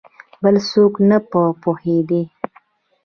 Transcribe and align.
بل 0.43 0.55
څوک 0.69 0.93
نه 1.09 1.17
په 1.31 1.41
پوهېدی! 1.61 2.21